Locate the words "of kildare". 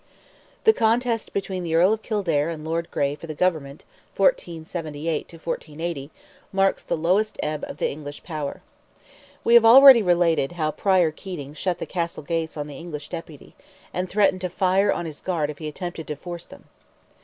1.93-2.49